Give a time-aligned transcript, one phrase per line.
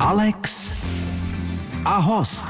[0.00, 0.72] Alex
[1.84, 2.48] a host.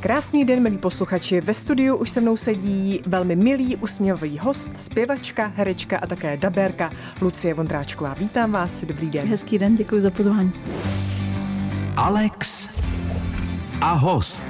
[0.00, 1.40] Krásný den, milí posluchači.
[1.40, 6.90] Ve studiu už se mnou sedí velmi milý, usměvavý host, zpěvačka, herečka a také dabérka
[7.20, 8.14] Lucie Vondráčková.
[8.14, 9.28] Vítám vás, dobrý den.
[9.28, 10.52] Hezký den, děkuji za pozvání.
[11.96, 12.68] Alex
[13.80, 14.46] a host.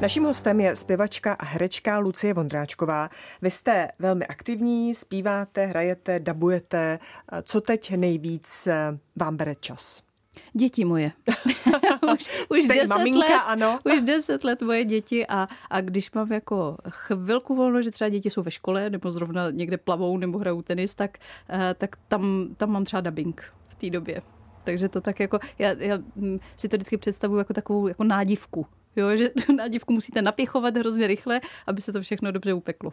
[0.00, 3.08] Naším hostem je zpěvačka a herečka Lucie Vondráčková.
[3.42, 6.98] Vy jste velmi aktivní, zpíváte, hrajete, dabujete.
[7.42, 8.68] Co teď nejvíc
[9.16, 10.07] vám bere čas?
[10.52, 11.12] Děti moje.
[12.14, 13.78] už, už deset maminka, let, ano.
[13.84, 18.30] už deset let moje děti a, a když mám jako chvilku volno, že třeba děti
[18.30, 22.70] jsou ve škole nebo zrovna někde plavou nebo hrajou tenis, tak, eh, tak tam, tam
[22.70, 24.22] mám třeba dubbing v té době.
[24.64, 28.66] Takže to tak jako, já, já hm, si to vždycky představuji jako takovou jako nádivku.
[28.96, 32.92] Jo, že tu nádivku musíte napěchovat hrozně rychle, aby se to všechno dobře upeklo.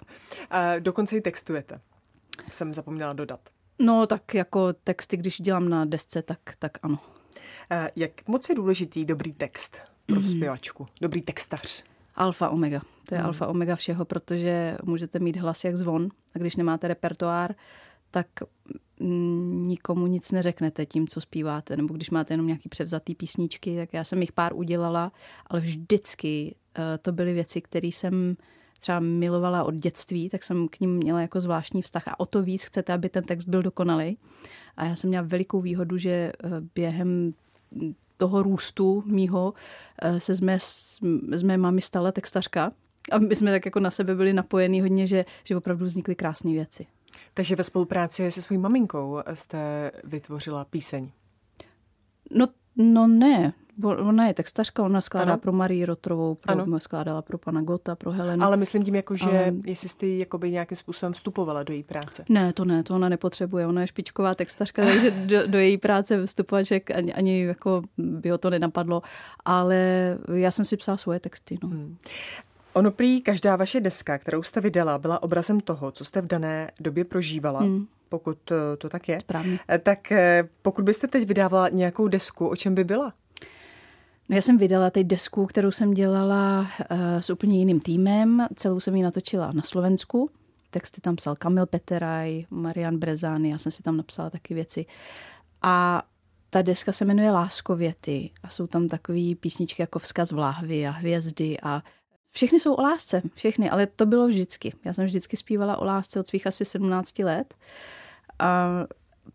[0.50, 1.80] A dokonce i textujete.
[2.52, 3.40] Jsem zapomněla dodat.
[3.80, 7.00] No tak jako texty, když dělám na desce, tak, tak ano.
[7.96, 10.24] Jak moc je důležitý dobrý text pro mm.
[10.24, 10.88] zpěvačku?
[11.02, 11.84] Dobrý textař?
[12.16, 12.82] Alfa omega.
[13.10, 13.26] To je mm.
[13.26, 17.56] alfa omega všeho, protože můžete mít hlas jak zvon a když nemáte repertoár,
[18.12, 18.28] tak
[19.00, 21.78] nikomu nic neřeknete tím, co zpíváte.
[21.78, 25.12] Nebo když máte jenom nějaký převzatý písničky, tak já jsem jich pár udělala,
[25.48, 28.38] ale vždycky eh, to byly věci, které jsem
[28.80, 32.42] třeba milovala od dětství, tak jsem k ním měla jako zvláštní vztah a o to
[32.42, 34.18] víc chcete, aby ten text byl dokonalý.
[34.78, 36.32] A já jsem měla velikou výhodu, že eh,
[36.76, 37.34] během
[38.18, 39.54] toho růstu mýho
[40.02, 40.58] eh, se z mé,
[41.32, 42.72] z mé mamy stala textařka.
[43.12, 46.52] A my jsme tak jako na sebe byli napojení hodně, že, že opravdu vznikly krásné
[46.52, 46.88] věci.
[47.34, 51.12] Takže ve spolupráci se svou maminkou jste vytvořila píseň?
[52.32, 55.40] No, no ne, Ona je textařka, ona skládá ano.
[55.40, 56.80] pro Marii Rotrovou, pro, ano.
[56.80, 58.44] skládala pro pana Gota, pro Helenu.
[58.44, 59.54] Ale myslím tím, jako, že Ale...
[59.66, 62.26] jestli jste jakoby nějakým způsobem vstupovala do její práce.
[62.30, 63.68] Ne, to ne, to ona nepotřebuje.
[63.68, 68.30] Ona je špičková textařka, takže do, do její práce vstupovat, že ani, ani jako by
[68.30, 69.02] ho to nenapadlo.
[69.46, 69.78] Ale
[70.34, 71.58] já jsem si psala svoje texty.
[71.64, 71.70] No.
[71.70, 71.98] Hmm.
[72.74, 76.72] Ono prý každá vaše deska, kterou jste vydala, byla obrazem toho, co jste v dané
[76.80, 77.60] době prožívala.
[77.60, 78.38] Hmm pokud
[78.78, 79.20] to tak je.
[79.20, 79.60] Správně.
[79.70, 83.14] Eh, tak eh, pokud byste teď vydávala nějakou desku, o čem by byla?
[84.30, 88.48] No já jsem vydala teď desku, kterou jsem dělala uh, s úplně jiným týmem.
[88.56, 90.30] Celou jsem ji natočila na Slovensku.
[90.70, 94.86] Texty tam psal Kamil Peteraj, Marian Brezány, já jsem si tam napsala taky věci.
[95.62, 96.04] A
[96.50, 100.92] ta deska se jmenuje Láskověty a jsou tam takové písničky jako Vzkaz v láhvi a
[100.92, 101.84] Hvězdy a
[102.36, 104.74] všechny jsou o lásce, všechny, ale to bylo vždycky.
[104.86, 107.56] Já jsem vždycky zpívala o lásce od svých asi 17 let.
[108.40, 108.70] A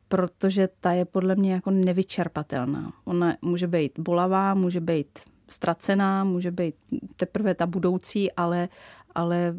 [0.08, 2.92] protože ta je podle mě jako nevyčerpatelná.
[3.04, 5.18] Ona může být bolavá, může být
[5.48, 6.74] ztracená, může být
[7.16, 8.68] teprve ta budoucí, ale,
[9.14, 9.56] ale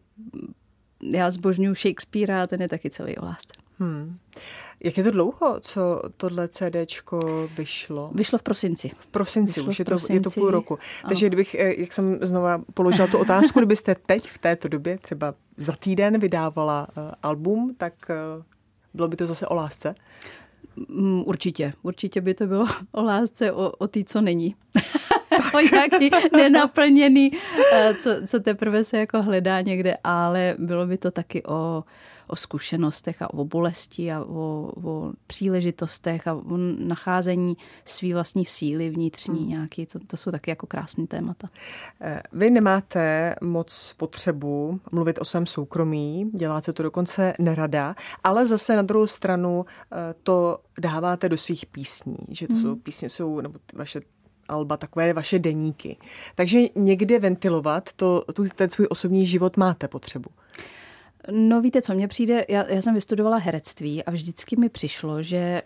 [1.03, 3.53] já zbožňuji Shakespearea a ten je taky celý o lásce.
[3.79, 4.17] Hmm.
[4.83, 8.11] Jak je to dlouho, co tohle CDčko vyšlo?
[8.13, 8.91] Vyšlo v prosinci.
[8.97, 10.21] V prosinci, vyšlo už je, prosinci.
[10.21, 10.79] To, je to půl roku.
[11.07, 15.33] Takže kdybych, eh, jak jsem znova položila tu otázku, kdybyste teď v této době, třeba
[15.57, 18.43] za týden vydávala uh, album, tak uh,
[18.93, 19.95] bylo by to zase o lásce?
[20.89, 21.73] Mm, určitě.
[21.81, 24.55] Určitě by to bylo o lásce, o, o té, co není.
[25.53, 27.31] o nějaký nenaplněný,
[27.73, 31.83] eh, co, co teprve se jako hledá někde, ale bylo by to taky o,
[32.27, 38.89] o zkušenostech a o bolesti a o, o příležitostech a o nacházení svý vlastní síly
[38.89, 39.49] vnitřní hmm.
[39.49, 39.85] nějaký.
[39.85, 41.49] To, to jsou taky jako krásné témata.
[42.01, 48.75] Eh, vy nemáte moc potřebu mluvit o svém soukromí, děláte to dokonce nerada, ale zase
[48.75, 52.61] na druhou stranu eh, to dáváte do svých písní, že to hmm.
[52.61, 54.01] jsou písně, jsou, nebo vaše
[54.51, 55.97] alba, takové vaše deníky.
[56.35, 60.29] Takže někde ventilovat to, tu, ten svůj osobní život máte potřebu.
[61.31, 65.37] No víte, co mně přijde, já, já jsem vystudovala herectví a vždycky mi přišlo, že
[65.37, 65.61] eh,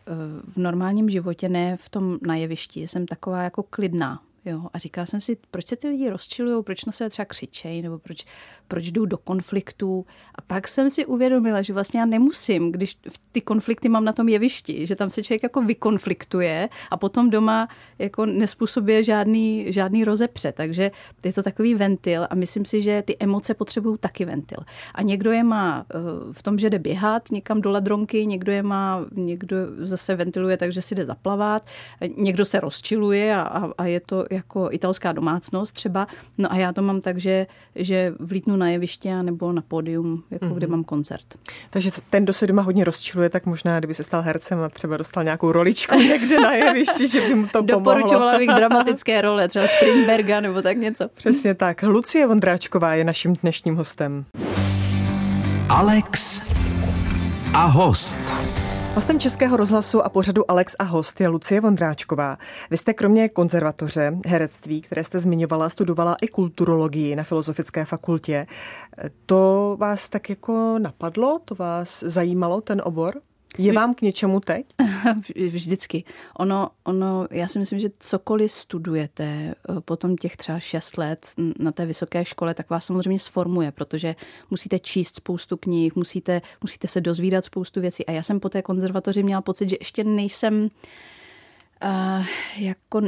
[0.47, 4.22] v normálním životě, ne v tom na jevišti, jsem taková jako klidná.
[4.47, 7.81] Jo, a říkala jsem si, proč se ty lidi rozčilují, proč na sebe třeba křičejí,
[7.81, 8.25] nebo proč,
[8.67, 10.06] proč jdou do konfliktů.
[10.35, 12.97] A pak jsem si uvědomila, že vlastně já nemusím, když
[13.31, 17.67] ty konflikty mám na tom jevišti, že tam se člověk jako vykonfliktuje a potom doma
[18.00, 20.51] jako nespůsobuje žádný, žádný rozepře.
[20.51, 20.92] Takže
[21.24, 24.57] je to takový ventil a myslím si, že ty emoce potřebují taky ventil.
[24.95, 25.97] A někdo je má eh,
[26.31, 30.81] v tom, že jde běhat někam do ladronky, někdo je má, někdo zase ventiluje takže
[30.81, 31.65] si jde zaplavat,
[32.18, 36.07] někdo se rozčiluje a, a, a je to jako italská domácnost třeba.
[36.37, 40.45] No a já to mám tak, že, že vlítnu na jeviště nebo na pódium, jako
[40.45, 40.53] mm-hmm.
[40.53, 41.25] kde mám koncert.
[41.69, 44.97] Takže ten, kdo se doma hodně rozčiluje, tak možná, kdyby se stal hercem a třeba
[44.97, 47.93] dostal nějakou roličku někde na jevišti, že by mu to pomohlo.
[47.93, 51.07] Doporučovala bych dramatické role, třeba Strindberga nebo tak něco.
[51.13, 51.83] Přesně tak.
[51.83, 54.25] Lucie Vondráčková je naším dnešním hostem.
[55.69, 56.41] Alex
[57.53, 58.64] a host.
[58.95, 62.38] Hostem Českého rozhlasu a pořadu Alex a host je Lucie Vondráčková.
[62.71, 68.47] Vy jste kromě konzervatoře, herectví, které jste zmiňovala, studovala i kulturologii na Filozofické fakultě.
[69.25, 71.39] To vás tak jako napadlo?
[71.45, 73.13] To vás zajímalo, ten obor?
[73.57, 74.66] Je vám k něčemu teď?
[75.50, 76.04] Vždycky.
[76.40, 81.28] Ono, ono, já si myslím, že cokoliv studujete eh, potom těch třeba šest let
[81.60, 84.16] na té vysoké škole, tak vás samozřejmě sformuje, protože
[84.50, 88.06] musíte číst spoustu knih, musíte, musíte se dozvídat spoustu věcí.
[88.06, 90.69] A já jsem po té konzervatoři měla pocit, že ještě nejsem
[91.83, 92.25] uh,
[92.57, 93.01] jako,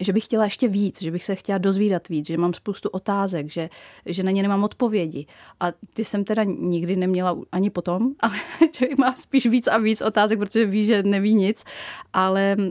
[0.00, 3.50] že bych chtěla ještě víc, že bych se chtěla dozvídat víc, že mám spoustu otázek,
[3.50, 3.70] že,
[4.06, 5.26] že na ně nemám odpovědi.
[5.60, 8.36] A ty jsem teda nikdy neměla ani potom, ale
[8.72, 11.64] člověk má spíš víc a víc otázek, protože ví, že neví nic.
[12.12, 12.66] Ale uh,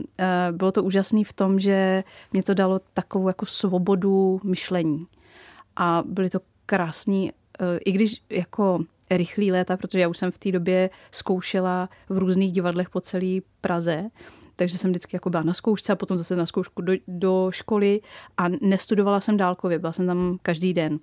[0.50, 5.06] bylo to úžasné v tom, že mě to dalo takovou jako svobodu myšlení.
[5.76, 10.38] A byly to krásný, uh, i když jako rychlý léta, protože já už jsem v
[10.38, 14.10] té době zkoušela v různých divadlech po celé Praze,
[14.62, 18.00] takže jsem vždycky jako byla na zkoušce a potom zase na zkoušku do, do školy
[18.36, 20.98] a nestudovala jsem dálkově, byla jsem tam každý den.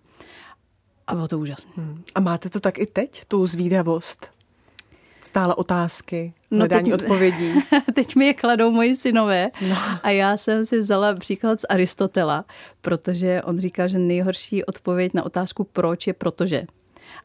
[1.08, 1.72] A bylo to úžasné.
[1.76, 2.04] Hmm.
[2.16, 4.32] A máte to tak i teď, tu zvídavost?
[5.26, 7.54] Stále otázky, no hledání no teď, odpovědí.
[7.94, 9.76] Teď mi je kladou moji synové no.
[10.04, 12.46] a já jsem si vzala příklad z Aristotela,
[12.82, 16.64] protože on říká, že nejhorší odpověď na otázku proč je protože.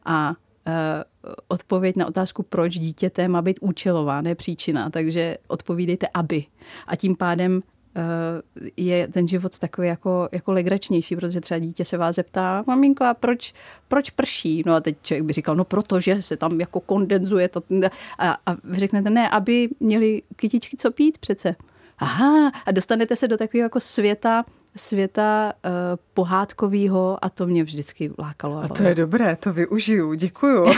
[0.05, 0.33] A
[0.67, 1.03] Eh,
[1.47, 4.89] odpověď na otázku, proč dítěte má být účelová, ne příčina.
[4.89, 6.45] Takže odpovídejte aby.
[6.87, 7.61] A tím pádem
[7.95, 8.01] eh,
[8.77, 13.13] je ten život takový jako, jako legračnější, protože třeba dítě se vás zeptá, maminko, a
[13.13, 13.53] proč,
[13.87, 14.63] proč prší?
[14.65, 17.63] No a teď člověk by říkal, no protože se tam jako kondenzuje to.
[18.19, 21.55] A, a vy řeknete, ne, aby měli kytičky co pít přece.
[21.97, 24.45] Aha, a dostanete se do takového jako světa
[24.75, 25.71] světa uh,
[26.13, 28.57] pohádkového a to mě vždycky lákalo.
[28.57, 30.65] A to je dobré, to využiju, děkuju.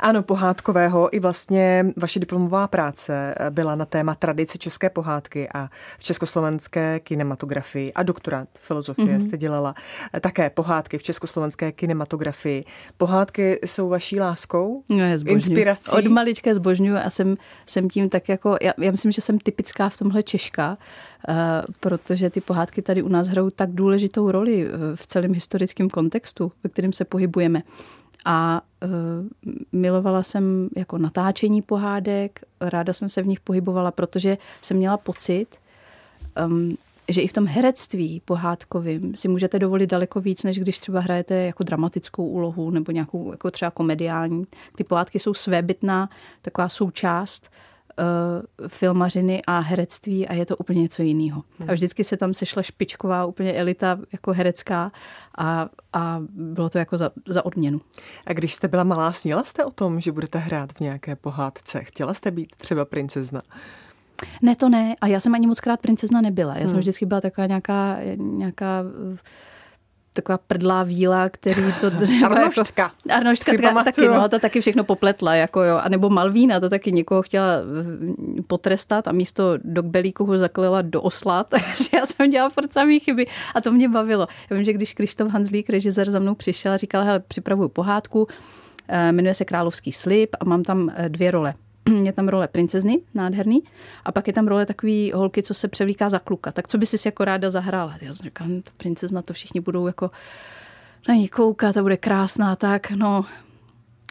[0.00, 5.68] ano, pohádkového i vlastně vaše diplomová práce byla na téma tradice české pohádky a
[5.98, 9.28] v československé kinematografii a doktorát filozofie mm-hmm.
[9.28, 9.74] jste dělala
[10.20, 12.64] také pohádky v československé kinematografii.
[12.96, 14.82] Pohádky jsou vaší láskou?
[14.88, 15.90] No, je inspirací?
[15.90, 17.36] Od malička zbožňuju a jsem,
[17.66, 20.78] jsem tím tak jako, já, já myslím, že jsem typická v tomhle Češka,
[21.28, 21.34] uh,
[21.80, 26.52] protože ty pohádky tady u nás hrajou tak důležitou roli eh, v celém historickém kontextu,
[26.64, 27.62] ve kterém se pohybujeme.
[28.24, 28.90] A uh,
[29.72, 35.46] milovala jsem jako natáčení pohádek, ráda jsem se v nich pohybovala, protože jsem měla pocit,
[36.46, 36.76] um,
[37.08, 41.34] že i v tom herectví pohádkovým si můžete dovolit daleko víc, než když třeba hrajete
[41.34, 44.44] jako dramatickou úlohu nebo nějakou jako třeba komediální.
[44.76, 46.10] Ty pohádky jsou svébytná
[46.42, 47.69] taková součást uh,
[48.68, 51.42] filmařiny a herectví a je to úplně něco jiného.
[51.58, 51.70] Hmm.
[51.70, 54.92] A vždycky se tam sešla špičková úplně elita jako herecká
[55.38, 57.80] a, a bylo to jako za, za odměnu.
[58.26, 61.84] A když jste byla malá, sněla jste o tom, že budete hrát v nějaké pohádce?
[61.84, 63.42] Chtěla jste být třeba princezna?
[64.42, 64.94] Ne, to ne.
[65.00, 66.54] A já jsem ani moc krát princezna nebyla.
[66.54, 66.68] Já hmm.
[66.68, 68.84] jsem vždycky byla taková nějaká, nějaká
[70.12, 72.82] taková prdlá víla, který to třeba Arnoštka.
[72.82, 75.76] Jako, Arnoštka taky, taky, no, ta taky všechno popletla, jako jo.
[75.76, 80.82] A nebo Malvína, to taky někoho chtěla eh, potrestat a místo do kbelíku ho zaklela
[80.82, 84.26] do osla, takže já jsem dělala furt samý chyby a to mě bavilo.
[84.50, 88.28] Já vím, že když Krištof Hanzlík, režisér, za mnou přišel a říkal, hele, připravuju pohádku,
[88.88, 91.54] eh, jmenuje se Královský slib a mám tam eh, dvě role
[92.04, 93.62] je tam role princezny, nádherný,
[94.04, 96.52] a pak je tam role takový holky, co se převlíká za kluka.
[96.52, 97.96] Tak co by si jako ráda zahrála?
[98.00, 100.10] Já jsem říkala, no, princezna, to všichni budou jako
[101.08, 103.24] na ní koukat a bude krásná, tak no.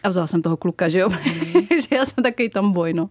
[0.02, 1.08] A vzala jsem toho kluka, že jo?
[1.08, 1.66] Mm.
[1.88, 3.08] že já jsem takový tam boj, no.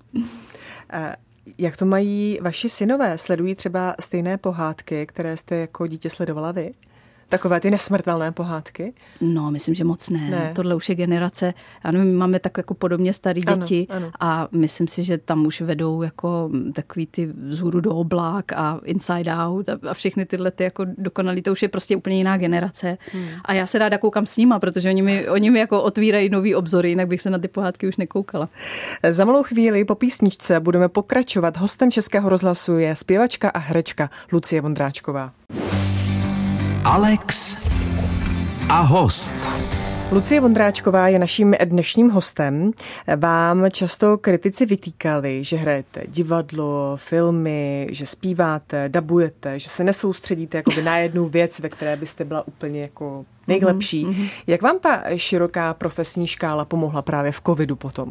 [1.57, 3.17] Jak to mají vaši synové?
[3.17, 6.73] Sledují třeba stejné pohádky, které jste jako dítě sledovala vy?
[7.29, 8.93] Takové ty nesmrtelné pohádky?
[9.21, 10.29] No, myslím, že moc ne.
[10.29, 10.51] ne.
[10.55, 14.11] Tohle už je generace, ano, my máme tak jako podobně starý děti ano, ano.
[14.19, 19.31] a myslím si, že tam už vedou jako takový ty vzhůru do oblák a inside
[19.35, 22.97] out a, a všechny tyhle ty jako dokonalý, to už je prostě úplně jiná generace.
[23.11, 23.27] Hmm.
[23.45, 26.55] A já se ráda koukám s nima, protože oni mi, oni mi jako otvírají nový
[26.55, 28.49] obzory, jinak bych se na ty pohádky už nekoukala.
[29.09, 31.57] Za malou chvíli po písničce budeme pokračovat.
[31.57, 35.31] Hostem Českého rozhlasu je zpěvačka a herečka Lucie Vondráčková.
[36.89, 37.57] Alex
[38.69, 39.33] a host.
[40.11, 42.71] Lucie Vondráčková je naším dnešním hostem.
[43.17, 50.81] Vám často kritici vytýkali, že hrajete divadlo, filmy, že zpíváte, dabujete, že se nesoustředíte jakoby
[50.83, 54.05] na jednu věc, ve které byste byla úplně jako nejlepší.
[54.05, 54.29] Mm-hmm.
[54.47, 58.09] Jak vám ta široká profesní škála pomohla právě v covidu potom?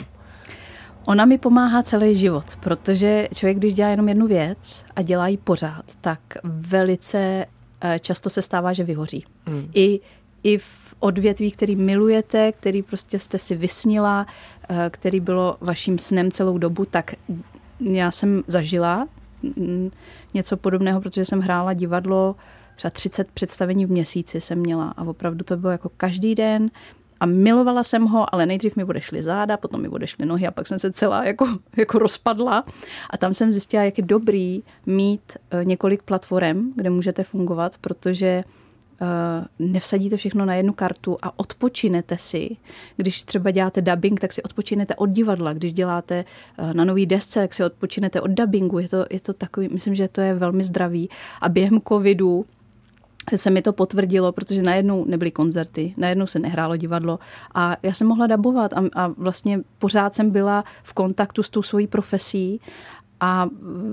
[1.05, 5.37] Ona mi pomáhá celý život, protože člověk, když dělá jenom jednu věc a dělá ji
[5.37, 7.47] pořád, tak velice
[8.01, 9.25] často se stává, že vyhoří.
[9.47, 9.71] Hmm.
[9.75, 10.01] I
[10.43, 14.27] i v odvětví, který milujete, který prostě jste si vysnila,
[14.69, 17.15] eh, který bylo vaším snem celou dobu, tak
[17.81, 19.09] já jsem zažila
[19.43, 19.91] mm,
[20.35, 22.37] něco podobného, protože jsem hrála divadlo,
[22.77, 26.71] třeba 30 představení v měsíci jsem měla a opravdu to bylo jako každý den
[27.21, 30.67] a milovala jsem ho, ale nejdřív mi odešly záda, potom mi odešly nohy a pak
[30.67, 31.47] jsem se celá jako,
[31.77, 32.65] jako rozpadla.
[33.11, 38.45] A tam jsem zjistila, jak je dobrý mít eh, několik platform, kde můžete fungovat, protože
[39.01, 42.57] Uh, nevsadíte všechno na jednu kartu a odpočinete si.
[42.97, 45.53] Když třeba děláte dubbing, tak si odpočinete od divadla.
[45.53, 46.25] Když děláte
[46.59, 48.79] uh, na nový desce, tak si odpočinete od dubbingu.
[48.79, 51.09] Je to, je to takový, myslím, že to je velmi zdravý.
[51.41, 52.47] A během covidu
[53.37, 57.19] se mi to potvrdilo, protože najednou nebyly koncerty, najednou se nehrálo divadlo
[57.55, 61.63] a já jsem mohla dabovat a, a vlastně pořád jsem byla v kontaktu s tou
[61.63, 62.61] svojí profesí
[63.21, 63.47] a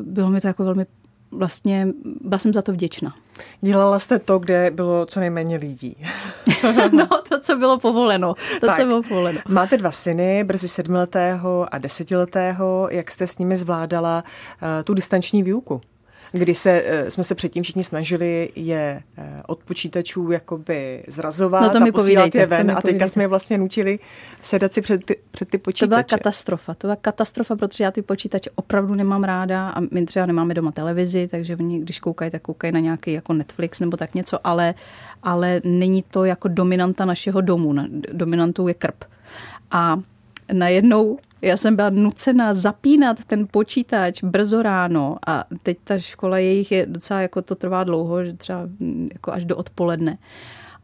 [0.03, 0.85] bylo mi to jako velmi
[1.31, 1.87] vlastně,
[2.21, 3.15] byla jsem za to vděčná.
[3.61, 5.97] Dělala jste to, kde bylo co nejméně lidí.
[6.91, 8.33] no, to, co bylo povoleno.
[8.59, 9.39] To, tak, co bylo povoleno.
[9.47, 12.87] Máte dva syny, brzy sedmiletého a desetiletého.
[12.91, 15.81] Jak jste s nimi zvládala uh, tu distanční výuku?
[16.35, 21.79] Kdy se, eh, jsme se předtím všichni snažili je eh, od počítačů jakoby zrazovat no
[21.79, 23.99] to a posílat je ven a teďka jsme je vlastně nutili
[24.41, 25.85] sedat si před ty, před ty počítače.
[25.85, 30.05] To byla katastrofa, to byla katastrofa, protože já ty počítače opravdu nemám ráda a my
[30.05, 33.97] třeba nemáme doma televizi, takže oni, když koukají, tak koukají na nějaký jako Netflix nebo
[33.97, 34.73] tak něco, ale,
[35.23, 37.75] ale není to jako dominanta našeho domu,
[38.13, 39.03] dominantou je krp.
[39.71, 39.99] A
[40.53, 46.71] najednou já jsem byla nucena zapínat ten počítač brzo ráno a teď ta škola jejich
[46.71, 50.17] je docela jako to trvá dlouho, že třeba mm, jako až do odpoledne.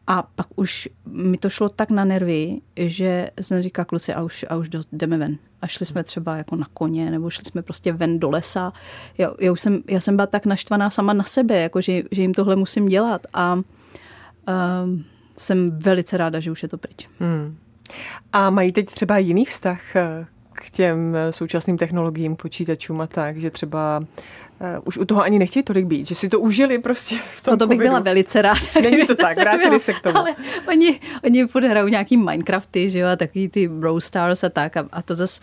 [0.08, 4.46] A pak už mi to šlo tak na nervy, že jsem říkala kluci a už,
[4.50, 5.38] a už jdeme ven.
[5.62, 8.74] A šli jsme třeba jako na koně, nebo šli jsme prostě ven do lesa.
[9.17, 12.22] Já, já, už jsem, já jsem byla tak naštvaná sama na sebe, jako že, že
[12.22, 13.22] jim tohle musím dělat.
[13.34, 13.63] A um,
[15.36, 17.10] jsem velice ráda, že už je to pryč.
[17.20, 17.58] Hmm.
[18.34, 23.38] A mají teď třeba jiný vztah eh, k těm eh, současným technologiím, počítačům a tak,
[23.38, 27.15] že třeba uh, už u toho ani nechtějí tolik být, že si to užili prostě
[27.38, 27.89] v tom No to bych covidu.
[27.89, 28.60] byla velice ráda.
[28.81, 30.17] Není to tak, vrátili se k tomu.
[30.17, 30.36] Ale
[30.67, 34.88] oni, oni hrajou nějaký Minecrafty, že jo, a takový ty Brawl Stars a tak a,
[34.91, 35.41] a to zase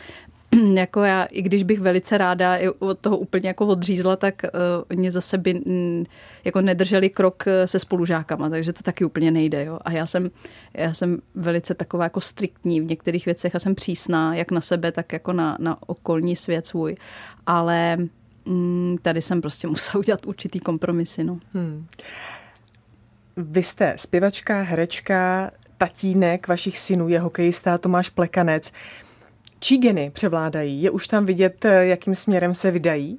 [0.75, 4.50] jako já, i když bych velice ráda od toho úplně jako odřízla, tak uh,
[4.90, 6.05] oni zase by mm,
[6.45, 9.64] jako nedrželi krok eh, se spolužákama, takže to taky úplně nejde.
[9.64, 9.78] Jo?
[9.83, 10.31] A já jsem,
[10.75, 14.93] já jsem velice taková jako striktní v některých věcech a jsem přísná, jak na sebe,
[14.93, 16.97] tak jako na, na okolní svět svůj.
[17.47, 17.97] Ale
[18.45, 21.25] mm, tady jsem prostě musela udělat určitý kompromisy.
[21.25, 21.38] No.
[21.55, 21.87] Hmm.
[23.37, 28.73] Vy jste zpěvačka, herečka, tatínek vašich synů je hokejista Tomáš Plekanec.
[29.61, 30.83] Čí geny převládají?
[30.83, 33.19] Je už tam vidět, eh, jakým směrem se vydají?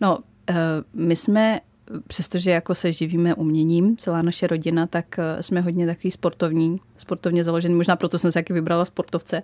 [0.00, 0.18] No,
[0.50, 0.54] eh,
[0.94, 1.60] my jsme
[2.06, 7.44] přestože jako se živíme uměním, celá naše rodina, tak eh, jsme hodně takový sportovní, sportovně
[7.44, 7.74] založený.
[7.74, 9.42] Možná proto jsem se taky vybrala sportovce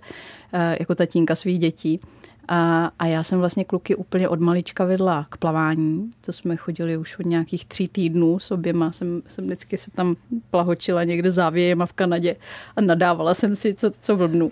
[0.78, 2.00] jako tatínka svých dětí.
[2.48, 6.10] A, a já jsem vlastně kluky úplně od malička vedla k plavání.
[6.20, 8.92] To jsme chodili už od nějakých tří týdnů s oběma.
[8.92, 10.16] Jsem, jsem vždycky se tam
[10.50, 12.36] plahočila někde závějem v Kanadě
[12.76, 14.50] a nadávala jsem si, co, co blbnu.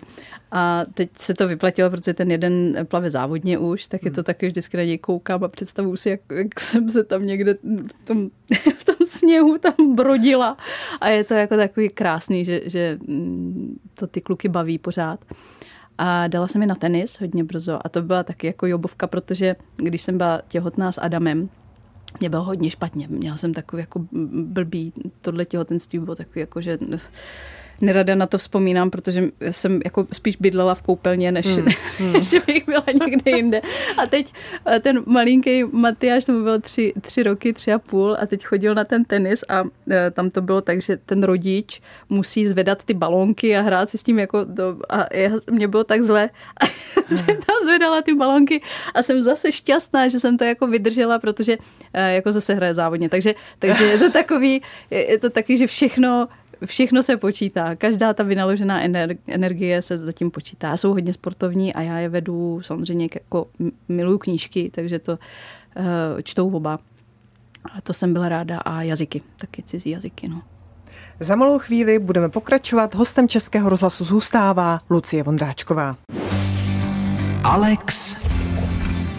[0.56, 4.24] A teď se to vyplatilo, protože ten jeden plave závodně už, tak je to hmm.
[4.24, 7.54] taky vždycky na něj koukám a představuju si, jak, jak jsem se tam někde
[7.86, 8.30] v tom,
[8.78, 10.56] v tom sněhu tam brodila.
[11.00, 15.20] A je to jako takový krásný, že, že mm, to ty kluky baví pořád.
[15.98, 19.56] A dala jsem mi na tenis hodně brzo a to byla taky jako jobovka, protože
[19.76, 21.48] když jsem byla těhotná s Adamem,
[22.20, 23.08] mě bylo hodně špatně.
[23.08, 26.78] Měla jsem takový jako blbý, tohle těhotenství bylo takový jako, že
[27.80, 31.66] nerada na to vzpomínám, protože jsem jako spíš bydlela v koupelně, než, hmm.
[31.98, 32.12] hmm.
[32.12, 33.60] než bych byla někde jinde.
[33.96, 34.32] A teď
[34.66, 38.74] eh, ten malinký Matyáš, tomu bylo tři, tři roky, tři a půl a teď chodil
[38.74, 42.94] na ten tenis a eh, tam to bylo tak, že ten rodič musí zvedat ty
[42.94, 46.64] balónky a hrát si s tím jako to, a já, mě bylo tak zle a
[47.06, 48.62] jsem tam zvedala ty balónky
[48.94, 51.56] a jsem zase šťastná, že jsem to jako vydržela, protože
[51.94, 53.08] eh, jako zase hraje závodně.
[53.08, 56.28] Takže, takže je to takový, je to taky, že všechno
[56.66, 57.76] všechno se počítá.
[57.76, 58.80] Každá ta vynaložená
[59.26, 60.68] energie se zatím počítá.
[60.68, 63.46] Já jsou hodně sportovní a já je vedu samozřejmě jako
[63.88, 65.84] miluju knížky, takže to uh,
[66.22, 66.78] čtou oba.
[67.74, 68.58] A to jsem byla ráda.
[68.58, 70.28] A jazyky, taky cizí jazyky.
[70.28, 70.42] No.
[71.20, 72.94] Za malou chvíli budeme pokračovat.
[72.94, 75.96] Hostem Českého rozhlasu zůstává Lucie Vondráčková.
[77.44, 78.16] Alex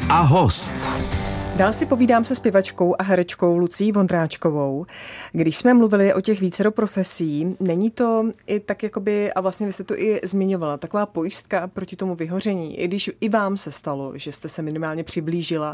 [0.10, 1.15] a host.
[1.58, 4.86] Dál si povídám se zpěvačkou a herečkou Lucí Vondráčkovou.
[5.32, 9.74] Když jsme mluvili o těch vícero profesí, není to i tak jakoby, a vlastně vy
[9.74, 14.12] jste to i zmiňovala, taková pojistka proti tomu vyhoření, i když i vám se stalo,
[14.16, 15.72] že jste se minimálně přiblížila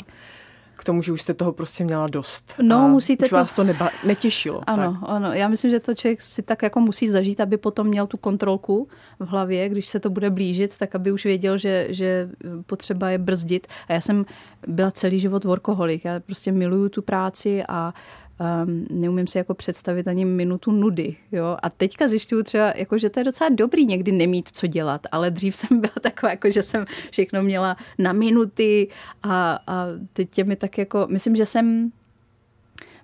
[0.81, 2.53] k tomu, že už jste toho prostě měla dost.
[2.61, 3.35] No, a musíte už to...
[3.35, 4.61] vás to neba- netěšilo.
[4.67, 5.09] Ano, tak.
[5.09, 5.33] ano.
[5.33, 8.87] Já myslím, že to člověk si tak jako musí zažít, aby potom měl tu kontrolku
[9.19, 12.29] v hlavě, když se to bude blížit, tak aby už věděl, že, že
[12.65, 13.67] potřeba je brzdit.
[13.87, 14.25] A já jsem
[14.67, 16.05] byla celý život workoholik.
[16.05, 17.93] Já prostě miluju tu práci a
[18.41, 21.15] um, neumím si jako představit ani minutu nudy.
[21.31, 21.57] Jo?
[21.63, 25.31] A teďka zjišťuju třeba, jako, že to je docela dobrý někdy nemít co dělat, ale
[25.31, 28.87] dřív jsem byla taková, jako, že jsem všechno měla na minuty
[29.23, 31.91] a, a teď je mi tak jako, myslím, že jsem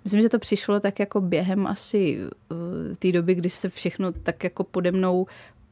[0.04, 4.44] Myslím, že to přišlo tak jako během asi uh, té doby, kdy se všechno tak
[4.44, 5.28] jako pode mnou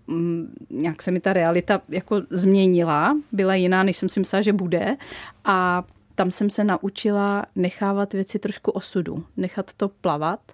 [0.07, 4.53] um, nějak se mi ta realita jako změnila, byla jiná, než jsem si myslela, že
[4.53, 4.97] bude
[5.45, 5.83] a
[6.15, 10.51] tam jsem se naučila nechávat věci trošku osudu, nechat to plavat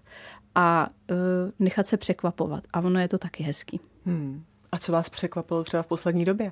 [0.56, 1.18] a uh,
[1.60, 2.63] nechat se překvapovat.
[2.74, 3.80] A ono je to taky hezký.
[4.06, 4.44] Hmm.
[4.72, 6.51] A co vás překvapilo třeba v poslední době?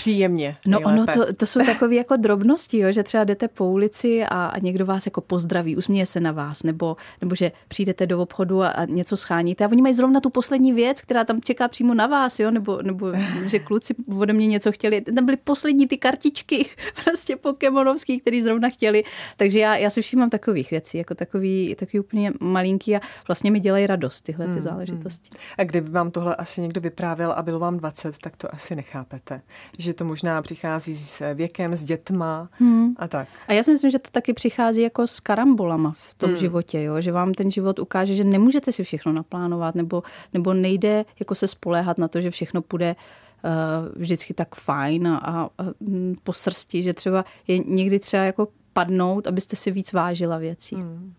[0.00, 0.56] Příjemně.
[0.66, 4.46] No ono, to, to jsou takové jako drobnosti, jo, že třeba jdete po ulici a,
[4.46, 8.62] a někdo vás jako pozdraví, usměje se na vás, nebo, nebo že přijdete do obchodu
[8.62, 11.94] a, a něco scháníte a oni mají zrovna tu poslední věc, která tam čeká přímo
[11.94, 13.12] na vás, jo, nebo, nebo
[13.46, 15.00] že kluci ode mě něco chtěli.
[15.00, 16.66] Tam byly poslední ty kartičky,
[17.04, 19.04] prostě pokémonovský, který zrovna chtěli.
[19.36, 23.60] Takže já, já si všímám takových věcí, jako takový, takový úplně malinký a vlastně mi
[23.60, 25.30] dělají radost tyhle ty hmm, záležitosti.
[25.32, 25.40] Hmm.
[25.58, 29.40] A kdyby vám tohle asi někdo vyprávěl a bylo vám 20, tak to asi nechápete.
[29.78, 32.94] Že že to možná přichází s věkem, s dětma hmm.
[32.96, 33.28] a tak.
[33.48, 36.38] A já si myslím, že to taky přichází jako s karambolama v tom hmm.
[36.38, 37.00] životě, jo?
[37.00, 40.02] že vám ten život ukáže, že nemůžete si všechno naplánovat nebo,
[40.34, 45.16] nebo nejde jako se spoléhat na to, že všechno půjde uh, vždycky tak fajn a,
[45.18, 49.92] a, a mm, po srsti, že třeba je někdy třeba jako padnout, abyste si víc
[49.92, 50.76] vážila věcí.
[50.76, 51.14] Hmm.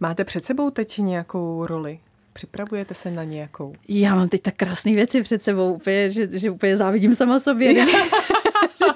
[0.00, 2.00] Máte před sebou teď nějakou roli?
[2.34, 3.74] Připravujete se na nějakou?
[3.88, 7.84] Já mám teď tak krásné věci před sebou, úplně, že, že úplně závidím sama sobě.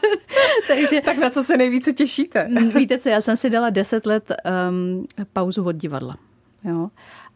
[0.68, 2.48] Takže, tak na co se nejvíce těšíte?
[2.74, 4.32] Víte co, já jsem si dala deset let
[4.70, 6.16] um, pauzu od divadla.
[6.64, 6.88] Jo?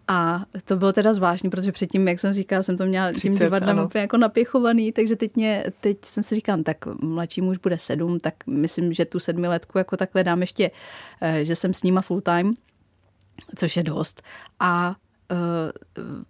[0.08, 3.38] A to bylo teda zvláštní, protože předtím, jak jsem říkala, jsem to měla 30, tím
[3.38, 3.86] divadlem ano.
[3.86, 8.20] úplně jako napěchovaný, takže teď, mě, teď jsem si říkala, tak mladší muž bude sedm,
[8.20, 10.70] tak myslím, že tu sedmiletku jako takhle dám ještě,
[11.20, 12.54] eh, že jsem s nima full time,
[13.56, 14.22] což je dost.
[14.60, 14.96] A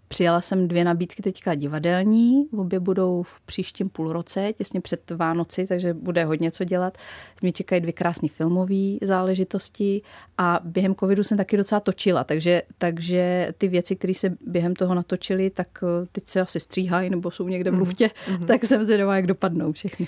[0.09, 5.95] přijala jsem dvě nabídky teďka divadelní, obě budou v příštím půlroce, těsně před Vánoci, takže
[5.95, 6.99] bude hodně co dělat.
[7.43, 10.03] Mě čekají dvě krásné filmové záležitosti
[10.39, 14.95] a během covidu jsem taky docela točila, takže, takže ty věci, které se během toho
[14.95, 18.45] natočily, tak eh, teď se asi stříhají nebo jsou někde v mhm, luftě, mm-hmm.
[18.45, 20.07] tak jsem zvědavá, jak dopadnou všechny.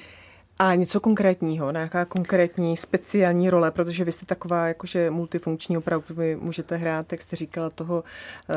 [0.59, 6.37] A něco konkrétního, nějaká konkrétní speciální role, protože vy jste taková jakože multifunkční, opravdu vy
[6.37, 8.05] můžete hrát, jak jste říkala, toho
[8.49, 8.55] uh,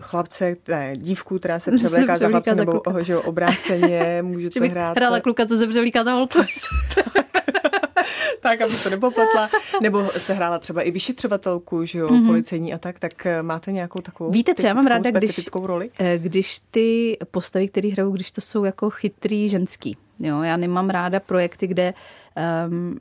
[0.00, 4.96] chlapce, ne, dívku, která se převléká za chlapce, nebo že obráceně můžete hrát.
[4.96, 6.38] Hrála kluka, co se převlíká za holku.
[8.42, 9.50] tak, aby to nepopletla.
[9.82, 12.26] Nebo jste hrála třeba i vyšetřovatelku, že jo, mm-hmm.
[12.26, 15.90] policejní a tak, tak eh, máte nějakou takovou Víte, co já mám ráda, když, roli?
[15.98, 19.96] Eh, když ty postavy, které hrajou, když to jsou jako chytrý ženský.
[20.20, 21.94] Jo, já nemám ráda projekty, kde
[22.68, 22.98] um,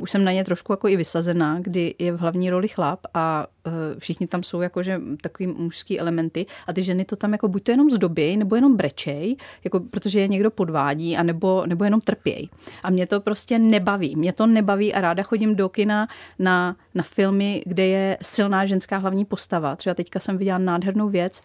[0.00, 3.46] už jsem na ně trošku jako i vysazená, kdy je v hlavní roli chlap a
[3.66, 7.62] uh, všichni tam jsou jakože takový mužský elementy a ty ženy to tam jako buď
[7.62, 12.00] to jenom zdobějí, nebo jenom brečej, jako protože je někdo podvádí, a nebo, nebo jenom
[12.00, 12.50] trpějí.
[12.82, 14.16] A mě to prostě nebaví.
[14.16, 16.08] Mě to nebaví a ráda chodím do kina
[16.38, 19.76] na, na filmy, kde je silná ženská hlavní postava.
[19.76, 21.42] Třeba teďka jsem viděla nádhernou věc,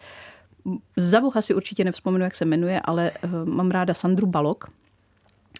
[0.96, 4.70] za Boha si určitě nevzpomenu, jak se jmenuje, ale uh, mám ráda Sandru Balok,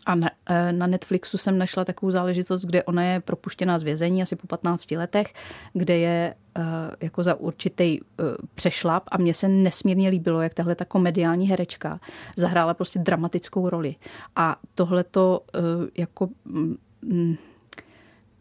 [0.09, 4.23] a na, eh, na Netflixu jsem našla takovou záležitost, kde ona je propuštěná z vězení
[4.23, 5.33] asi po 15 letech,
[5.73, 6.64] kde je uh,
[7.01, 8.07] jako za určitý uh,
[8.55, 12.01] přešlap a mně se nesmírně líbilo, jak tahle ta komediální herečka
[12.37, 13.94] zahrála prostě dramatickou roli.
[14.37, 15.62] A tohleto uh,
[15.99, 17.37] jako mm,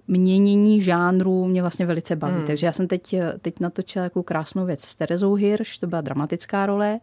[0.07, 2.37] měnění žánru mě vlastně velice baví.
[2.37, 2.47] Hmm.
[2.47, 6.65] Takže já jsem teď, teď natočila takovou krásnou věc s Terezou Hirsch, to byla dramatická
[6.65, 6.99] role.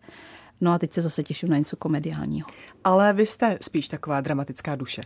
[0.64, 2.48] No a teď se zase těším na něco komediálního.
[2.84, 5.02] Ale vy jste spíš taková dramatická duše.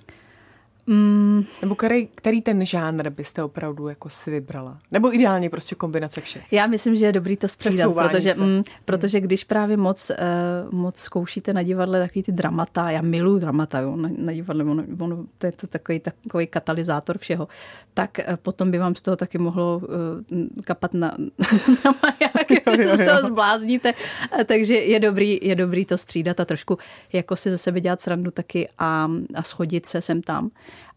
[0.89, 1.45] Mm.
[1.63, 4.79] Nebo který, který ten žánr byste opravdu jako si vybrala?
[4.91, 6.53] Nebo ideálně prostě kombinace všech?
[6.53, 10.97] Já myslím, že je dobrý to střídat, protože, mm, protože když právě moc, uh, moc
[10.97, 15.25] zkoušíte na divadle takový ty dramata, já miluji dramata jo, na, na divadle, ono, ono,
[15.39, 17.49] to je to takový, takový katalyzátor všeho,
[17.95, 21.17] tak uh, potom by vám z toho taky mohlo uh, kapat na,
[21.85, 23.95] na maják, že z toho zblázníte.
[24.45, 26.79] Takže je dobrý, je dobrý to střídat a trošku
[27.13, 30.51] jako si ze sebe dělat srandu taky a, a schodit se sem tam.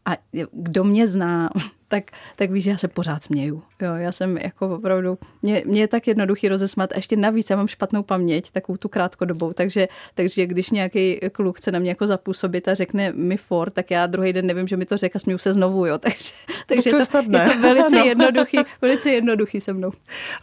[0.05, 0.17] A
[0.51, 1.49] kdo mě zná,
[1.87, 2.03] tak,
[2.35, 3.63] tak víš, že já se pořád směju.
[3.81, 7.55] Jo, já jsem jako opravdu, mě, mě je tak jednoduchý rozesmat a ještě navíc já
[7.55, 12.07] mám špatnou paměť, takovou tu krátkodobou, takže, takže když nějaký kluk chce na mě jako
[12.07, 15.19] zapůsobit a řekne mi for, tak já druhý den nevím, že mi to řekl a
[15.19, 16.33] směju se znovu, jo, takže,
[16.65, 18.05] takže no to, je, to, je to velice no.
[18.05, 19.91] jednoduchý, velice jednoduchý se mnou.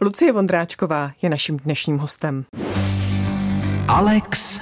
[0.01, 2.45] Lucie Vondráčková je naším dnešním hostem.
[3.87, 4.59] Alex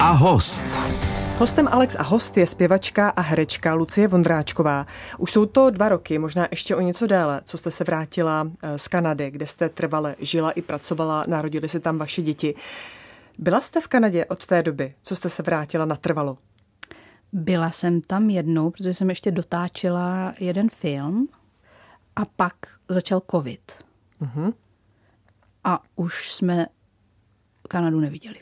[0.00, 1.05] a host.
[1.38, 4.86] Hostem Alex a host je zpěvačka a herečka Lucie Vondráčková.
[5.18, 8.78] Už jsou to dva roky, možná ještě o něco déle, co jste se vrátila eh,
[8.78, 12.54] z Kanady, kde jste trvale žila i pracovala, narodili se tam vaše děti.
[13.38, 16.38] Byla jste v Kanadě od té doby, co jste se vrátila natrvalo?
[17.32, 21.28] Byla jsem tam jednou, protože jsem ještě dotáčela jeden film
[22.16, 22.54] a pak
[22.88, 23.72] začal covid.
[24.20, 24.52] Uh-huh.
[25.64, 26.66] A už jsme
[27.68, 28.38] Kanadu neviděli.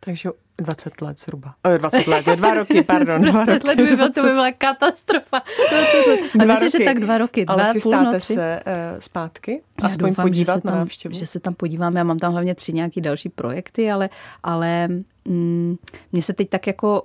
[0.00, 0.30] Takže
[0.62, 1.54] 20 let zhruba.
[1.74, 3.22] O, 20 let, dva roky, pardon.
[3.22, 5.42] 20 dva roky, let by bylo, to by byla katastrofa.
[5.70, 6.20] 20 let.
[6.40, 9.62] A myslím, že tak dva roky, dva Ale chystáte půl se uh, zpátky?
[9.82, 11.14] Já Aspoň doufám, podívat že se na tam, návštěvu?
[11.14, 14.10] Že se tam podívám, já mám tam hlavně tři nějaký další projekty, ale,
[14.42, 14.88] ale
[15.24, 15.76] mm,
[16.12, 17.02] mně se teď tak jako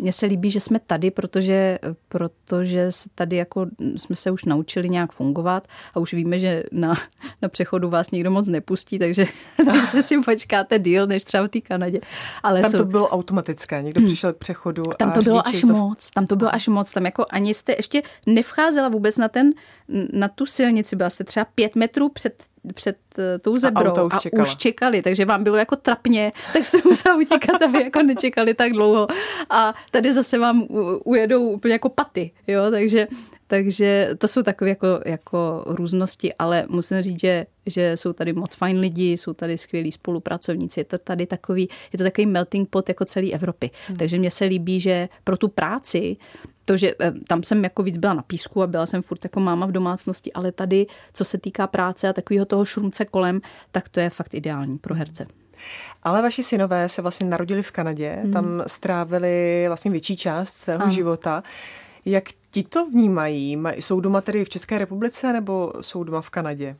[0.00, 1.78] mně se líbí, že jsme tady, protože,
[2.08, 6.94] protože se tady jako jsme se už naučili nějak fungovat a už víme, že na,
[7.42, 9.24] na přechodu vás nikdo moc nepustí, takže,
[9.64, 12.00] takže si počkáte díl, než třeba v té Kanadě.
[12.42, 12.78] Ale tam jsou...
[12.78, 15.76] to bylo automatické, někdo přišel k přechodu Tam to bylo až zas...
[15.76, 19.52] moc, tam to bylo až moc, tam jako ani jste ještě nevcházela vůbec na ten,
[20.12, 22.44] na tu silnici, byla jste třeba pět metrů před
[22.74, 26.64] před eh, tou zebrou a, už, a už čekali, takže vám bylo jako trapně, tak
[26.64, 29.08] jste museli utíkat, aby jako nečekali tak dlouho.
[29.50, 30.66] A tady zase vám
[31.04, 33.08] ujedou úplně jako paty, jo, takže,
[33.50, 38.54] takže to jsou takové jako, jako různosti, ale musím říct, že, že jsou tady moc
[38.54, 42.88] fajn lidi, jsou tady skvělí spolupracovníci, je to tady takový, je to takový melting pot
[42.88, 43.70] jako celé Evropy.
[43.88, 43.96] Hmm.
[43.96, 46.16] Takže mně se líbí, že pro tu práci
[46.64, 49.40] to, že eh, tam jsem jako víc byla na písku a byla jsem furt jako
[49.40, 53.40] máma v domácnosti, ale tady, co se týká práce a takového toho šrumce kolem,
[53.72, 55.26] tak to je fakt ideální pro herce.
[56.02, 58.32] Ale vaši synové se vlastně narodili v Kanadě, hmm.
[58.32, 60.88] tam strávili vlastně větší část svého a.
[60.88, 61.42] života.
[62.10, 63.58] Jak ti to vnímají?
[63.76, 66.76] Jsou doma tedy v České republice nebo jsou doma v Kanadě?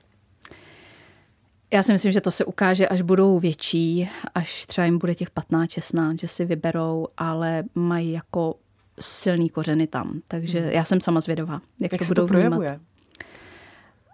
[1.72, 5.30] Já si myslím, že to se ukáže, až budou větší, až třeba jim bude těch
[5.30, 8.54] 15, 16, že si vyberou, ale mají jako
[9.00, 10.20] silný kořeny tam.
[10.28, 10.70] Takže hmm.
[10.70, 12.80] já jsem sama zvědavá, jak, jak to budou to projevuje?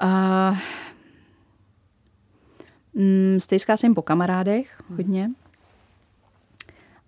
[0.02, 0.59] Uh,
[2.94, 4.96] mm, stejská se jim po kamarádech hmm.
[4.96, 5.31] hodně.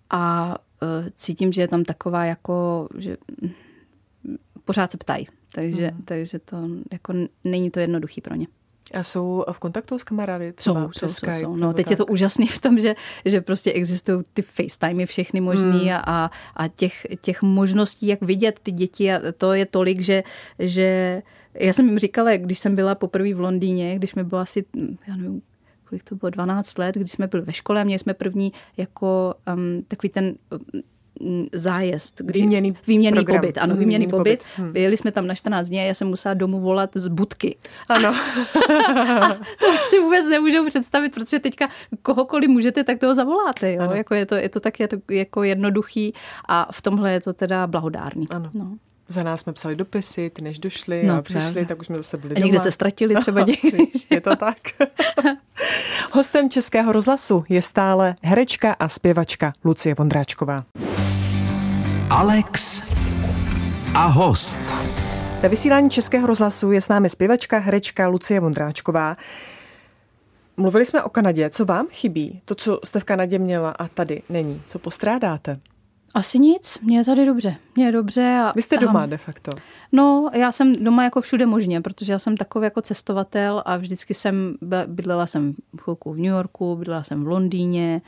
[0.09, 3.17] A uh, cítím, že je tam taková jako, že
[4.69, 5.27] pořád se ptají.
[5.53, 6.01] Takže, hmm.
[6.05, 6.57] takže to
[6.91, 8.47] jako není to jednoduchý pro ně.
[8.93, 10.53] A jsou v kontaktu s kamarády?
[10.53, 11.55] Třeba jsou, přes jsou, Skype, jsou.
[11.55, 11.91] No, teď tak.
[11.91, 16.01] je to úžasný v tom, že, že prostě existují ty FaceTimey všechny možný hmm.
[16.05, 20.23] a, a těch, těch možností, jak vidět ty děti a to je tolik, že,
[20.59, 21.21] že
[21.53, 24.65] já jsem jim říkala, když jsem byla poprvé v Londýně, když mi bylo asi,
[25.07, 25.41] já nevím,
[25.89, 29.33] kolik to bylo, 12 let, když jsme byli ve škole a měli jsme první jako
[29.53, 30.81] um, takový ten Mm,
[31.53, 32.21] zájezd.
[32.21, 33.57] Kdy, výměný, výměný pobyt.
[33.57, 34.17] Ano, mm, výměný, pobyt.
[34.17, 34.43] pobyt.
[34.55, 34.75] Hmm.
[34.75, 37.57] Jeli jsme tam na 14 dní a já jsem musela domů volat z budky.
[37.89, 38.09] Ano.
[39.21, 41.69] a to si vůbec nemůžu představit, protože teďka
[42.01, 43.73] kohokoliv můžete, tak toho zavoláte.
[43.73, 43.91] Jo?
[43.91, 44.73] Jako je, to, je to tak
[45.11, 46.13] jako jednoduchý
[46.47, 48.27] a v tomhle je to teda blahodárný.
[48.29, 48.49] Ano.
[48.53, 48.77] No.
[49.11, 51.65] Za nás jsme psali dopisy, ty než došli no, a přišli, právě.
[51.65, 52.63] tak už jsme zase byli a někde doma.
[52.63, 53.77] se ztratili třeba někdy.
[54.09, 54.57] je to tak.
[56.11, 60.65] Hostem Českého rozhlasu je stále herečka a zpěvačka Lucie Vondráčková.
[62.09, 62.81] Alex
[63.95, 64.59] a host.
[65.41, 69.17] Ve vysílání Českého rozhlasu je s námi zpěvačka, herečka Lucie Vondráčková.
[70.57, 71.49] Mluvili jsme o Kanadě.
[71.49, 72.41] Co vám chybí?
[72.45, 74.61] To, co jste v Kanadě měla a tady není.
[74.67, 75.59] Co postrádáte?
[76.13, 77.55] Asi nic, mě je tady dobře.
[77.75, 78.39] Mě je dobře.
[78.43, 79.51] A, Vy jste doma de facto?
[79.91, 84.13] No, já jsem doma jako všude možně, protože já jsem takový jako cestovatel a vždycky
[84.13, 84.55] jsem,
[84.87, 88.01] bydlela jsem v chvilku v New Yorku, bydlela jsem v Londýně,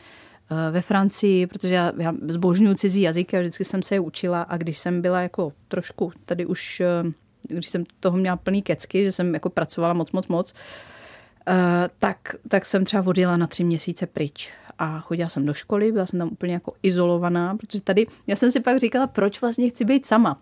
[0.51, 4.41] Eh, ve Francii, protože já, já zbožňuji cizí jazyky a vždycky jsem se je učila
[4.41, 7.11] a když jsem byla jako trošku tady už, eh,
[7.47, 10.53] když jsem toho měla plný kecky, že jsem jako pracovala moc, moc, moc,
[11.47, 11.53] eh,
[11.99, 16.05] tak, tak jsem třeba odjela na tři měsíce pryč a chodila jsem do školy, byla
[16.05, 19.85] jsem tam úplně jako izolovaná, protože tady, já jsem si pak říkala, proč vlastně chci
[19.85, 20.41] být sama.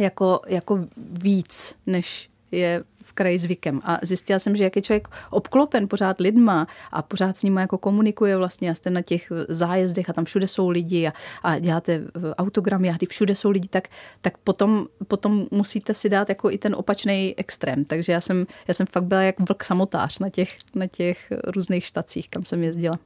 [0.00, 3.80] Jako, jako víc, než je v kraji zvykem.
[3.84, 7.78] A zjistila jsem, že jak je člověk obklopen pořád lidma a pořád s nimi jako
[7.78, 12.02] komunikuje vlastně a jste na těch zájezdech a tam všude jsou lidi a, a děláte
[12.38, 13.88] autogramy a kdy všude jsou lidi, tak,
[14.20, 17.84] tak potom, potom musíte si dát jako i ten opačný extrém.
[17.84, 21.84] Takže já jsem, já jsem fakt byla jak vlk samotář na těch, na těch různých
[21.84, 22.98] štacích, kam jsem jezdila.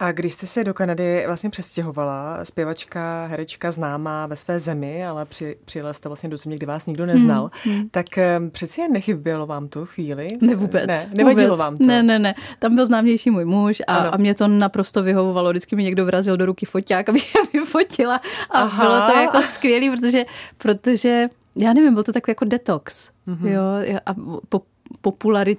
[0.00, 5.24] A když jste se do Kanady vlastně přestěhovala, zpěvačka, herečka známá ve své zemi, ale
[5.24, 7.88] při, přijela jste vlastně do země, kde vás nikdo neznal, hmm, hmm.
[7.88, 8.06] tak
[8.38, 10.28] um, přeci jen nechybělo vám to chvíli?
[10.40, 10.86] Ne vůbec.
[10.86, 11.58] Ne, nevadilo vůbec.
[11.58, 11.84] vám to?
[11.84, 12.34] Ne, ne, ne.
[12.58, 15.50] Tam byl známější můj muž a, a mě to naprosto vyhovovalo.
[15.50, 18.84] Vždycky mi někdo vrazil do ruky foťák, aby je vyfotila a Aha.
[18.84, 20.24] bylo to jako skvělé, protože,
[20.58, 23.10] protože já nevím, byl to takový jako detox.
[23.28, 23.46] Mm-hmm.
[23.48, 23.62] Jo,
[24.06, 24.14] a
[24.48, 24.62] po,
[25.00, 25.58] popularit,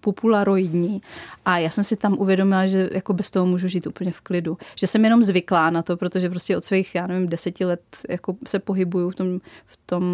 [0.00, 1.02] popularoidní.
[1.44, 4.58] A já jsem si tam uvědomila, že jako bez toho můžu žít úplně v klidu.
[4.76, 8.36] Že jsem jenom zvyklá na to, protože prostě od svých, já nevím, deseti let jako
[8.46, 10.04] se pohybuju v tom, v tom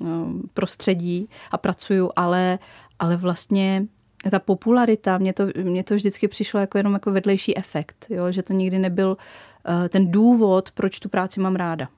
[0.00, 2.58] um, prostředí a pracuju, ale,
[2.98, 3.86] ale vlastně
[4.30, 8.32] ta popularita, mně to, mně to vždycky přišlo jako jenom jako vedlejší efekt, jo?
[8.32, 11.88] že to nikdy nebyl uh, ten důvod, proč tu práci mám ráda.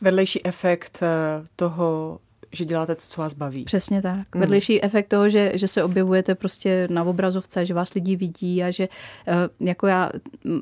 [0.00, 2.18] Vedlejší efekt uh, toho
[2.52, 3.64] že děláte to, co vás baví.
[3.64, 4.34] Přesně tak.
[4.34, 4.40] Mm.
[4.40, 8.70] Vedlejší efekt toho, že, že se objevujete prostě na obrazovce, že vás lidi vidí a
[8.70, 8.88] že
[9.26, 10.10] eh, jako já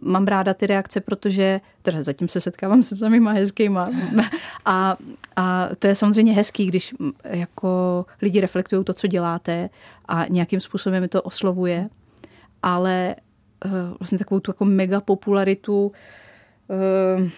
[0.02, 3.90] mám ráda ty reakce, protože teda zatím se setkávám se samýma hezkýma
[4.64, 4.96] a,
[5.36, 9.70] a to je samozřejmě hezký, když jako lidi reflektují to, co děláte
[10.08, 11.88] a nějakým způsobem mi to oslovuje,
[12.62, 13.16] ale
[13.64, 15.92] eh, vlastně takovou tu jako mega popularitu
[16.68, 17.28] uh,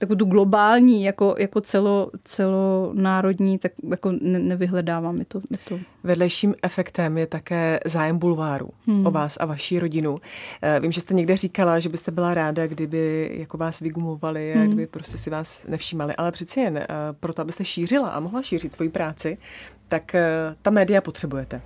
[0.00, 5.18] takovou tu globální, jako, jako celo, celonárodní, tak jako ne, nevyhledávám.
[5.18, 5.78] Je to, je to...
[6.04, 9.06] Vedlejším efektem je také zájem bulváru hmm.
[9.06, 10.18] o vás a vaší rodinu.
[10.62, 14.58] Eh, vím, že jste někde říkala, že byste byla ráda, kdyby jako vás vygumovali a
[14.58, 14.66] hmm.
[14.66, 16.86] kdyby prostě si vás nevšímali, ale přeci jen eh,
[17.20, 19.38] proto, abyste šířila a mohla šířit svoji práci,
[19.88, 21.60] tak eh, ta média potřebujete.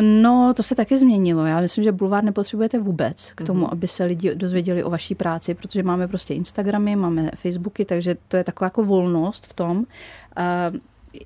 [0.00, 1.46] No, to se taky změnilo.
[1.46, 3.72] Já myslím, že bulvár nepotřebujete vůbec k tomu, mm-hmm.
[3.72, 8.36] aby se lidi dozvěděli o vaší práci, protože máme prostě Instagramy, máme Facebooky, takže to
[8.36, 9.86] je taková jako volnost v tom.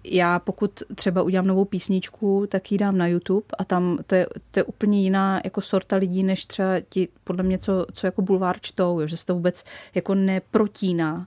[0.05, 4.27] Já pokud třeba udělám novou písničku, tak ji dám na YouTube a tam to je,
[4.51, 8.23] to je úplně jiná jako sorta lidí, než třeba ti podle mě, co, co jako
[8.23, 11.27] bulvár čtou, jo, že se to vůbec jako neprotíná.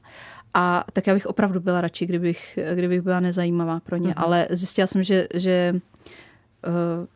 [0.54, 4.10] A tak já bych opravdu byla radši, kdybych, kdybych byla nezajímavá pro ně.
[4.10, 4.23] Mm-hmm.
[4.23, 5.76] Ale zjistila jsem, že, že
[6.67, 7.08] uh,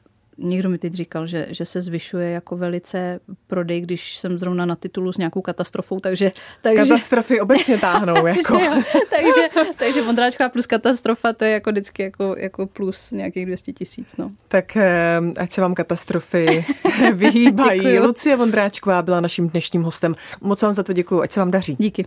[0.41, 4.75] někdo mi teď říkal, že, že se zvyšuje jako velice prodej, když jsem zrovna na
[4.75, 6.31] titulu s nějakou katastrofou, takže...
[6.61, 8.27] takže Katastrofy obecně táhnou.
[8.27, 8.59] jako.
[8.59, 13.73] jo, takže, takže Vondráčková plus katastrofa, to je jako vždycky jako, jako plus nějakých 200
[13.73, 14.07] tisíc.
[14.17, 14.31] No.
[14.47, 16.65] Tak eh, ať se vám katastrofy
[17.13, 17.99] vyhýbají.
[17.99, 20.15] Lucie Vondráčková byla naším dnešním hostem.
[20.41, 21.75] Moc vám za to děkuji, ať se vám daří.
[21.79, 22.05] Díky.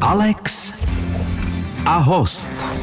[0.00, 0.72] Alex
[1.86, 2.75] a host.